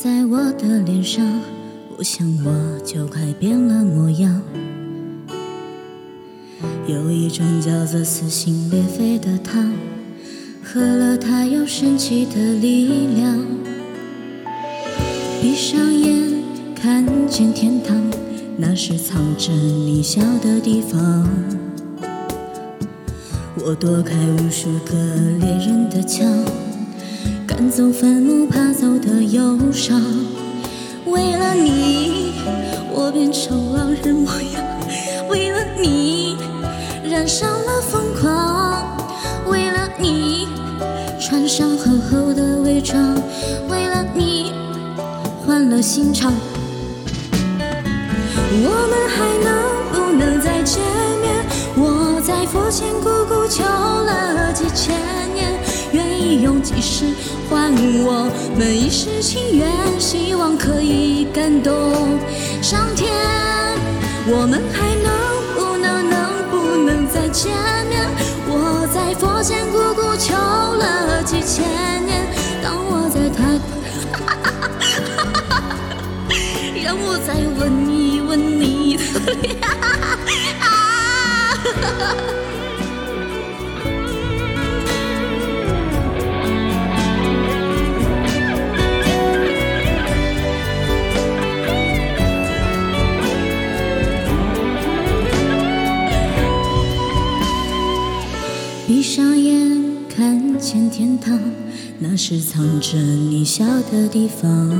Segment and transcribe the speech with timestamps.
[0.00, 1.26] 在我的脸上，
[1.96, 4.40] 我想我就快变了模样。
[6.86, 9.72] 有一种叫做撕心裂肺的汤，
[10.62, 13.44] 喝了它有神奇的力量。
[15.42, 16.32] 闭上眼，
[16.76, 18.00] 看见天堂，
[18.56, 21.28] 那是藏着你笑的地方。
[23.66, 24.94] 我躲开无数个
[25.40, 26.24] 猎人的枪。
[27.58, 30.00] 赶走愤怒怕走的忧伤，
[31.06, 32.32] 为了你，
[32.92, 34.62] 我变成狼人模样；
[35.28, 36.36] 为了你，
[37.02, 38.96] 染上了疯狂；
[39.50, 40.46] 为了你，
[41.18, 43.16] 穿上厚厚的伪装；
[43.68, 44.52] 为了你，
[45.44, 46.32] 换了心肠。
[48.62, 49.50] 我们还能
[49.90, 50.80] 不能再见
[51.20, 51.44] 面？
[51.74, 54.94] 我在佛前苦苦求了几千
[55.34, 55.57] 年。
[56.36, 57.06] 用几世
[57.48, 57.72] 换
[58.04, 61.72] 我们一世情缘，希望可以感动
[62.62, 63.12] 上天。
[64.30, 65.08] 我们还能
[65.56, 66.16] 不能能
[66.50, 67.50] 不能再见
[67.88, 68.06] 面？
[68.46, 71.64] 我在佛前苦苦求了几千
[72.04, 72.26] 年，
[72.62, 73.38] 当我在他，
[76.84, 79.02] 让我再吻一吻你的
[79.42, 79.57] 脸。
[98.88, 101.38] 闭上眼，看见天堂，
[101.98, 103.62] 那是藏着你笑
[103.92, 104.74] 的地方。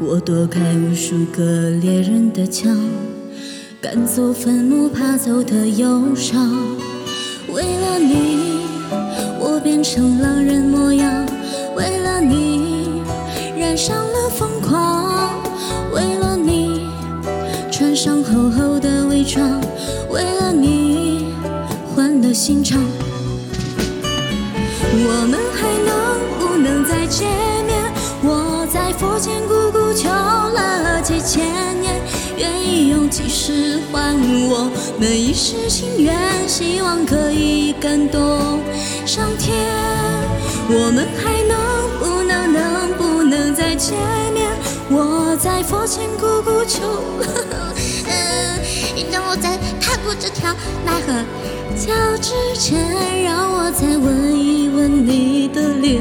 [0.00, 2.76] 我躲开无数个猎人的枪，
[3.80, 6.50] 赶走坟墓爬走的忧伤。
[7.54, 8.64] 为了你，
[9.38, 11.24] 我变成狼人模样；
[11.76, 12.88] 为了你，
[13.56, 15.30] 染上了疯狂；
[15.94, 16.80] 为了你，
[17.70, 19.60] 穿上厚厚的伪装；
[20.10, 21.05] 为了你。
[22.26, 22.82] 的心肠，
[24.82, 27.28] 我们还能不能再见
[27.64, 27.80] 面？
[28.24, 31.46] 我在佛前苦苦求了几千
[31.80, 32.00] 年，
[32.36, 34.16] 愿意用几世换
[34.48, 38.58] 我们一世情缘，希望可以感动
[39.06, 39.54] 上天。
[40.68, 41.56] 我们还能
[42.00, 43.96] 不能能不能再见
[44.34, 44.50] 面？
[44.90, 46.80] 我在佛前苦苦求，
[49.12, 49.55] 让我再
[50.06, 51.12] 过这条奈何。
[51.76, 56.00] 桥之前，让我再吻一吻你的脸。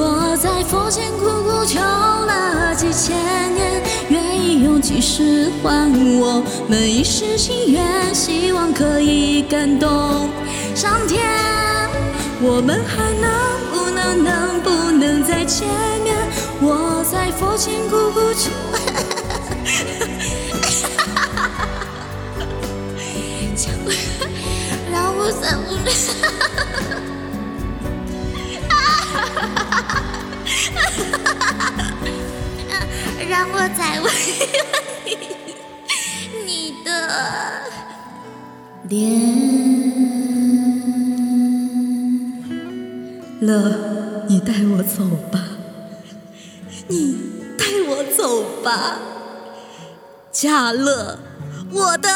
[0.00, 3.16] 我在佛前苦苦求了几千
[3.52, 10.28] 年，愿意用几世换我们一世情缘，希望可以感动
[10.76, 11.26] 上天。
[12.40, 13.28] 我们还能
[13.72, 15.66] 不能能不能再见
[16.04, 16.16] 面？
[17.40, 18.50] 我在佛前苦苦求。
[24.90, 25.68] 让我再吻，
[33.28, 34.10] 让我再吻
[36.44, 36.88] 你的
[38.88, 38.98] 脸。
[43.40, 45.38] 乐，你带我走吧，
[46.88, 47.18] 你
[47.58, 48.98] 带我走吧。
[50.32, 51.18] 嘉乐，
[51.70, 52.08] 我的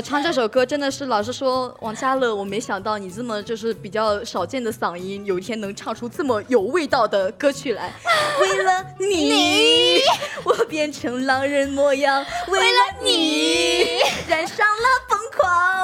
[0.00, 7.92] 我唱这首歌真的是，老实说，王嘉乐，我没想到你这么就是比较少见的嗓音，有一天能唱出这么有味道的歌曲来。
[8.40, 9.98] 为了你，
[10.42, 15.80] 我变成狼人模样；为了你，染上了疯狂。